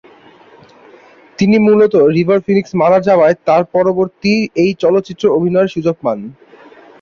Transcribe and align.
তিনি 1.39 1.55
মূলত 1.59 1.93
River 2.15 2.39
Phoenix 2.45 2.71
মারা 2.81 2.99
যাওয়ায় 3.07 3.35
তার 3.47 3.63
পরিবর্তে 3.73 4.31
এই 4.63 4.71
চলচ্চিত্রে 4.83 5.27
অভিনয়ের 5.37 5.73
সুযোগ 5.75 5.95
পান। 6.03 6.19